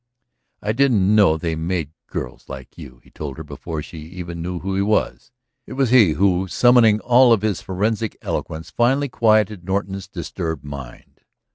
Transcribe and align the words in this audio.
"I 0.63 0.71
didn't 0.71 1.13
know 1.13 1.37
they 1.37 1.55
made 1.55 1.91
girls 2.07 2.49
like 2.49 2.75
you," 2.75 3.01
he 3.03 3.11
told 3.11 3.37
her 3.37 3.43
before 3.43 3.83
she 3.83 3.99
even 3.99 4.41
knew 4.41 4.57
who 4.57 4.73
he 4.73 4.81
was. 4.81 5.31
It 5.67 5.73
was 5.73 5.91
he 5.91 6.13
who, 6.13 6.47
summoning 6.47 6.99
all 7.01 7.31
of 7.31 7.43
his 7.43 7.61
forensic 7.61 8.17
eloquence, 8.19 8.71
finally 8.71 9.09
quieted 9.09 9.63
Norton's 9.63 10.07
disturbed 10.07 10.63
mind. 10.63 11.21